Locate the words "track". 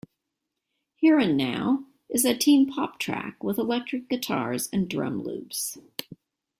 2.97-3.43